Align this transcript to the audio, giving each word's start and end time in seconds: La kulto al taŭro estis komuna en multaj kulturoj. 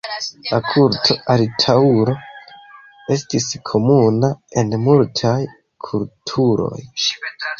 La 0.51 0.57
kulto 0.67 1.17
al 1.33 1.43
taŭro 1.63 2.15
estis 3.17 3.47
komuna 3.71 4.31
en 4.61 4.73
multaj 4.89 5.37
kulturoj. 5.89 6.83